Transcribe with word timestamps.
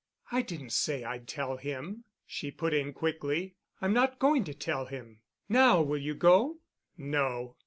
"I 0.31 0.41
didn't 0.41 0.71
say 0.71 1.03
I'd 1.03 1.27
tell 1.27 1.57
him," 1.57 2.05
she 2.25 2.49
put 2.49 2.73
in 2.73 2.91
quickly. 2.91 3.53
"I'm 3.81 3.93
not 3.93 4.17
going 4.17 4.43
to 4.45 4.53
tell 4.55 4.87
him. 4.87 5.19
Now 5.47 5.83
will 5.83 6.01
you 6.01 6.15
go?" 6.15 6.57
"No." 6.97 7.57